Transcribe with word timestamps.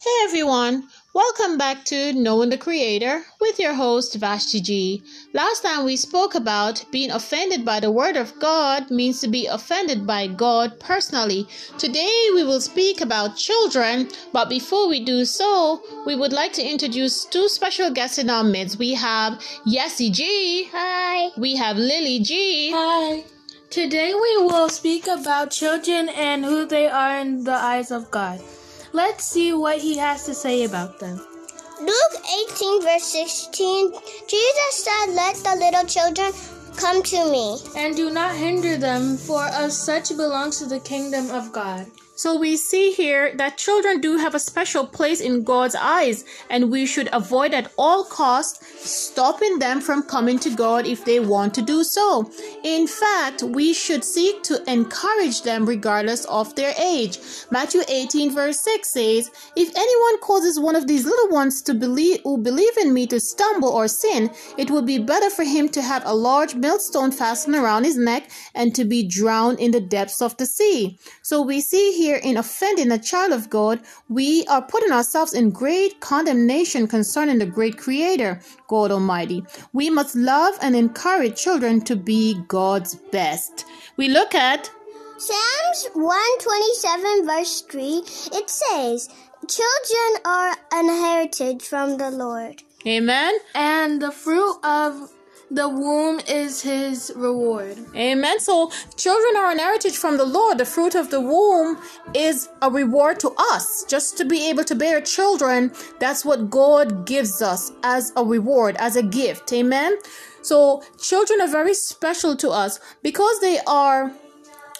Hey 0.00 0.26
everyone, 0.26 0.86
welcome 1.12 1.58
back 1.58 1.84
to 1.86 2.12
Knowing 2.12 2.50
the 2.50 2.56
Creator 2.56 3.24
with 3.40 3.58
your 3.58 3.74
host 3.74 4.14
Vashti 4.14 4.60
G. 4.60 5.02
Last 5.32 5.64
time 5.64 5.84
we 5.84 5.96
spoke 5.96 6.36
about 6.36 6.84
being 6.92 7.10
offended 7.10 7.64
by 7.64 7.80
the 7.80 7.90
Word 7.90 8.16
of 8.16 8.38
God 8.38 8.92
means 8.92 9.20
to 9.22 9.26
be 9.26 9.46
offended 9.46 10.06
by 10.06 10.28
God 10.28 10.78
personally. 10.78 11.48
Today 11.78 12.28
we 12.32 12.44
will 12.44 12.60
speak 12.60 13.00
about 13.00 13.36
children, 13.36 14.08
but 14.32 14.48
before 14.48 14.88
we 14.88 15.04
do 15.04 15.24
so, 15.24 15.82
we 16.06 16.14
would 16.14 16.32
like 16.32 16.52
to 16.52 16.62
introduce 16.62 17.24
two 17.24 17.48
special 17.48 17.90
guests 17.90 18.18
in 18.18 18.30
our 18.30 18.44
midst. 18.44 18.78
We 18.78 18.94
have 18.94 19.40
Yessie 19.66 20.12
G. 20.12 20.68
Hi. 20.70 21.30
We 21.36 21.56
have 21.56 21.76
Lily 21.76 22.20
G. 22.20 22.70
Hi. 22.72 23.24
Today 23.68 24.14
we 24.14 24.44
will 24.44 24.68
speak 24.68 25.08
about 25.08 25.50
children 25.50 26.08
and 26.10 26.44
who 26.44 26.66
they 26.66 26.86
are 26.86 27.18
in 27.18 27.42
the 27.42 27.56
eyes 27.56 27.90
of 27.90 28.12
God. 28.12 28.40
Let's 28.92 29.24
see 29.24 29.52
what 29.52 29.78
he 29.78 29.96
has 29.98 30.24
to 30.24 30.34
say 30.34 30.64
about 30.64 30.98
them. 30.98 31.20
Luke 31.80 32.16
18, 32.50 32.82
verse 32.82 33.04
16 33.04 33.92
Jesus 34.26 34.84
said, 34.84 35.14
Let 35.14 35.36
the 35.36 35.56
little 35.56 35.84
children 35.84 36.32
come 36.76 37.02
to 37.02 37.30
me. 37.30 37.58
And 37.76 37.94
do 37.94 38.10
not 38.10 38.34
hinder 38.34 38.76
them, 38.76 39.16
for 39.16 39.44
of 39.46 39.72
such 39.72 40.16
belongs 40.16 40.58
to 40.58 40.66
the 40.66 40.80
kingdom 40.80 41.30
of 41.30 41.52
God. 41.52 41.86
So 42.18 42.36
we 42.36 42.56
see 42.56 42.90
here 42.90 43.32
that 43.36 43.58
children 43.58 44.00
do 44.00 44.16
have 44.16 44.34
a 44.34 44.40
special 44.40 44.84
place 44.84 45.20
in 45.20 45.44
God's 45.44 45.76
eyes, 45.76 46.24
and 46.50 46.68
we 46.68 46.84
should 46.84 47.08
avoid 47.12 47.54
at 47.54 47.70
all 47.78 48.02
costs 48.02 48.58
stopping 48.90 49.60
them 49.60 49.80
from 49.80 50.02
coming 50.02 50.40
to 50.40 50.50
God 50.50 50.84
if 50.84 51.04
they 51.04 51.20
want 51.20 51.54
to 51.54 51.62
do 51.62 51.84
so. 51.84 52.28
In 52.64 52.88
fact, 52.88 53.44
we 53.44 53.72
should 53.72 54.02
seek 54.02 54.42
to 54.42 54.68
encourage 54.68 55.42
them 55.42 55.64
regardless 55.64 56.24
of 56.24 56.56
their 56.56 56.74
age. 56.76 57.20
Matthew 57.52 57.82
18 57.86 58.32
verse 58.32 58.58
6 58.64 58.92
says, 58.92 59.30
If 59.54 59.68
anyone 59.76 60.20
causes 60.20 60.58
one 60.58 60.74
of 60.74 60.88
these 60.88 61.04
little 61.04 61.28
ones 61.28 61.62
to 61.62 61.74
believe 61.74 62.18
who 62.24 62.38
believe 62.38 62.76
in 62.78 62.92
me 62.92 63.06
to 63.06 63.20
stumble 63.20 63.68
or 63.68 63.86
sin, 63.86 64.32
it 64.56 64.72
would 64.72 64.86
be 64.86 64.98
better 64.98 65.30
for 65.30 65.44
him 65.44 65.68
to 65.68 65.82
have 65.82 66.02
a 66.04 66.14
large 66.14 66.56
millstone 66.56 67.12
fastened 67.12 67.54
around 67.54 67.84
his 67.84 67.96
neck 67.96 68.28
and 68.56 68.74
to 68.74 68.84
be 68.84 69.06
drowned 69.06 69.60
in 69.60 69.70
the 69.70 69.80
depths 69.80 70.20
of 70.20 70.36
the 70.36 70.46
sea. 70.46 70.98
So 71.22 71.42
we 71.42 71.60
see 71.60 71.92
here 71.92 72.07
in 72.16 72.36
offending 72.36 72.90
a 72.90 72.98
child 72.98 73.32
of 73.32 73.50
God, 73.50 73.80
we 74.08 74.44
are 74.46 74.62
putting 74.62 74.90
ourselves 74.90 75.34
in 75.34 75.50
great 75.50 76.00
condemnation 76.00 76.86
concerning 76.88 77.38
the 77.38 77.46
great 77.46 77.76
Creator, 77.76 78.40
God 78.66 78.90
Almighty. 78.90 79.44
We 79.72 79.90
must 79.90 80.16
love 80.16 80.54
and 80.62 80.74
encourage 80.74 81.40
children 81.40 81.80
to 81.82 81.94
be 81.94 82.40
God's 82.48 82.94
best. 82.94 83.66
We 83.96 84.08
look 84.08 84.34
at 84.34 84.70
Psalms 85.18 85.88
127, 85.94 87.26
verse 87.26 87.62
3, 87.62 88.02
it 88.38 88.48
says, 88.48 89.08
Children 89.48 90.22
are 90.24 90.56
an 90.72 90.88
heritage 90.88 91.62
from 91.62 91.98
the 91.98 92.10
Lord. 92.10 92.62
Amen. 92.86 93.34
And 93.54 94.00
the 94.00 94.12
fruit 94.12 94.58
of 94.62 95.10
the 95.50 95.68
womb 95.68 96.20
is 96.28 96.62
his 96.62 97.12
reward. 97.16 97.78
Amen. 97.94 98.40
So 98.40 98.70
children 98.96 99.36
are 99.36 99.50
an 99.50 99.58
heritage 99.58 99.96
from 99.96 100.16
the 100.16 100.24
Lord. 100.24 100.58
The 100.58 100.66
fruit 100.66 100.94
of 100.94 101.10
the 101.10 101.20
womb 101.20 101.78
is 102.14 102.48
a 102.60 102.70
reward 102.70 103.18
to 103.20 103.32
us. 103.52 103.84
Just 103.88 104.16
to 104.18 104.24
be 104.24 104.48
able 104.48 104.64
to 104.64 104.74
bear 104.74 105.00
children, 105.00 105.72
that's 105.98 106.24
what 106.24 106.50
God 106.50 107.06
gives 107.06 107.40
us 107.40 107.72
as 107.82 108.12
a 108.16 108.24
reward, 108.24 108.76
as 108.78 108.96
a 108.96 109.02
gift. 109.02 109.52
Amen. 109.52 109.96
So 110.42 110.82
children 111.00 111.40
are 111.40 111.48
very 111.48 111.74
special 111.74 112.36
to 112.36 112.50
us 112.50 112.80
because 113.02 113.40
they 113.40 113.58
are 113.66 114.12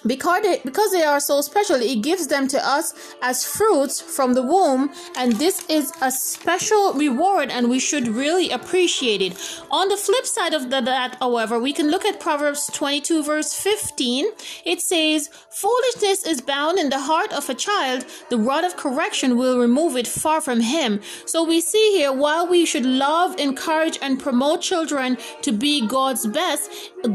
because 0.06 0.42
they, 0.42 0.60
because 0.64 0.92
they 0.92 1.04
are 1.04 1.20
so 1.20 1.40
special 1.40 1.76
it 1.76 2.02
gives 2.02 2.26
them 2.28 2.46
to 2.48 2.58
us 2.66 2.94
as 3.22 3.44
fruits 3.44 4.00
from 4.00 4.34
the 4.34 4.42
womb 4.42 4.90
and 5.16 5.32
this 5.32 5.64
is 5.68 5.92
a 6.02 6.10
special 6.10 6.92
reward 6.94 7.50
and 7.50 7.68
we 7.68 7.78
should 7.78 8.08
really 8.08 8.50
appreciate 8.50 9.20
it. 9.22 9.32
On 9.70 9.88
the 9.88 9.96
flip 9.96 10.26
side 10.26 10.54
of 10.54 10.70
the, 10.70 10.80
that 10.80 11.16
however 11.20 11.58
we 11.58 11.72
can 11.72 11.90
look 11.90 12.04
at 12.04 12.20
proverbs 12.20 12.70
22 12.72 13.22
verse 13.22 13.52
15 13.54 14.26
it 14.64 14.80
says 14.80 15.28
foolishness 15.50 16.24
is 16.26 16.40
bound 16.40 16.78
in 16.78 16.90
the 16.90 17.00
heart 17.00 17.32
of 17.32 17.48
a 17.48 17.54
child. 17.54 18.04
The 18.30 18.38
rod 18.38 18.64
of 18.64 18.76
correction 18.76 19.36
will 19.36 19.58
remove 19.58 19.96
it 19.96 20.06
far 20.06 20.40
from 20.40 20.60
him. 20.60 21.00
So 21.26 21.44
we 21.44 21.60
see 21.60 21.96
here 21.96 22.12
while 22.12 22.46
we 22.46 22.64
should 22.64 22.86
love 22.86 23.38
encourage 23.38 23.98
and 24.00 24.20
promote 24.20 24.60
children 24.60 25.18
to 25.42 25.52
be 25.52 25.86
god's 25.86 26.26
best 26.26 26.70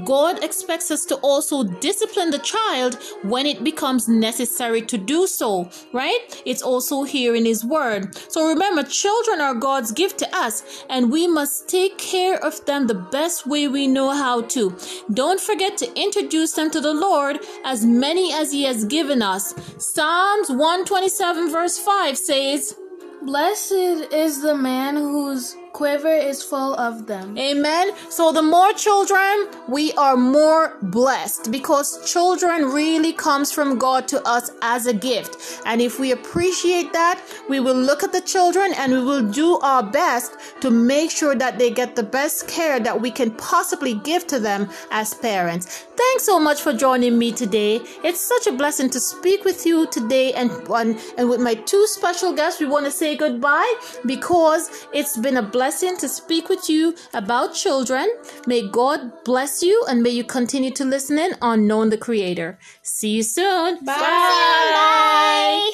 god 0.05 0.43
expects 0.43 0.89
us 0.91 1.05
to 1.05 1.15
also 1.17 1.63
discipline 1.63 2.29
the 2.31 2.39
child 2.39 2.72
child 2.73 2.97
when 3.23 3.45
it 3.45 3.63
becomes 3.63 4.07
necessary 4.07 4.81
to 4.81 4.97
do 4.97 5.27
so, 5.27 5.69
right? 5.91 6.41
It's 6.45 6.61
also 6.61 7.03
here 7.03 7.35
in 7.35 7.45
His 7.45 7.63
Word. 7.63 8.15
So 8.31 8.47
remember, 8.47 8.83
children 8.83 9.41
are 9.41 9.53
God's 9.53 9.91
gift 9.91 10.19
to 10.19 10.35
us, 10.35 10.63
and 10.89 11.11
we 11.11 11.27
must 11.27 11.67
take 11.67 11.97
care 11.97 12.37
of 12.43 12.65
them 12.65 12.87
the 12.87 13.01
best 13.17 13.45
way 13.47 13.67
we 13.67 13.87
know 13.87 14.11
how 14.11 14.41
to. 14.53 14.75
Don't 15.13 15.39
forget 15.39 15.77
to 15.77 16.01
introduce 16.01 16.53
them 16.53 16.69
to 16.71 16.81
the 16.81 16.93
Lord, 16.93 17.39
as 17.63 17.85
many 17.85 18.33
as 18.33 18.51
He 18.51 18.63
has 18.63 18.85
given 18.85 19.21
us. 19.21 19.53
Psalms 19.77 20.49
127, 20.49 21.51
verse 21.51 21.77
5 21.77 22.17
says, 22.17 22.75
Blessed 23.21 24.11
is 24.11 24.41
the 24.41 24.55
man 24.55 24.95
whose 24.95 25.55
quiver 25.73 26.13
is 26.13 26.43
full 26.43 26.75
of 26.75 27.07
them. 27.07 27.37
Amen. 27.37 27.91
So 28.09 28.31
the 28.31 28.43
more 28.43 28.71
children, 28.73 29.47
we 29.67 29.91
are 29.93 30.15
more 30.15 30.77
blessed 30.83 31.51
because 31.51 31.87
children 32.09 32.65
really 32.65 33.11
comes 33.11 33.51
from 33.51 33.79
God 33.79 34.07
to 34.09 34.21
us 34.27 34.51
as 34.61 34.85
a 34.85 34.93
gift. 34.93 35.61
And 35.65 35.81
if 35.81 35.99
we 35.99 36.11
appreciate 36.11 36.93
that, 36.93 37.19
we 37.49 37.59
will 37.59 37.75
look 37.75 38.03
at 38.03 38.11
the 38.11 38.21
children 38.21 38.73
and 38.77 38.93
we 38.93 39.01
will 39.01 39.27
do 39.31 39.57
our 39.59 39.83
best 39.83 40.37
to 40.61 40.69
make 40.69 41.09
sure 41.09 41.35
that 41.35 41.57
they 41.57 41.71
get 41.71 41.95
the 41.95 42.03
best 42.03 42.47
care 42.47 42.79
that 42.79 43.01
we 43.01 43.09
can 43.09 43.31
possibly 43.31 43.95
give 43.95 44.27
to 44.27 44.39
them 44.39 44.69
as 44.91 45.13
parents. 45.15 45.87
Thanks 45.95 46.23
so 46.23 46.39
much 46.39 46.61
for 46.61 46.73
joining 46.73 47.17
me 47.17 47.31
today. 47.31 47.81
It's 48.03 48.19
such 48.21 48.45
a 48.45 48.51
blessing 48.51 48.89
to 48.91 48.99
speak 48.99 49.43
with 49.43 49.65
you 49.65 49.87
today 49.87 50.33
and 50.33 50.51
and, 50.69 50.99
and 51.17 51.29
with 51.29 51.41
my 51.41 51.55
two 51.55 51.85
special 51.87 52.33
guests 52.33 52.59
we 52.59 52.67
want 52.67 52.85
to 52.85 52.91
say 52.91 53.15
goodbye 53.15 53.73
because 54.05 54.87
it's 54.93 55.17
been 55.17 55.37
a 55.37 55.41
blessing 55.41 55.62
blessing 55.63 55.95
to 55.95 56.09
speak 56.09 56.49
with 56.49 56.69
you 56.69 56.93
about 57.13 57.53
children. 57.53 58.05
May 58.45 58.67
God 58.67 59.23
bless 59.23 59.63
you 59.63 59.85
and 59.87 60.03
may 60.03 60.09
you 60.09 60.25
continue 60.25 60.71
to 60.71 60.83
listen 60.83 61.17
in 61.17 61.35
on 61.41 61.65
Knowing 61.65 61.89
the 61.89 61.97
Creator. 61.97 62.59
See 62.81 63.11
you 63.11 63.23
soon. 63.23 63.75
Bye. 63.85 63.95
Bye. 63.95 65.71